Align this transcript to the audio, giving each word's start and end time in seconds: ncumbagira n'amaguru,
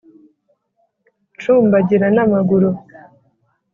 ncumbagira 1.35 2.07
n'amaguru, 2.15 2.69